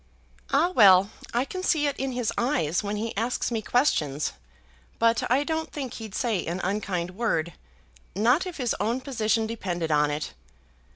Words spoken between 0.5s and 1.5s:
"Ah, well; I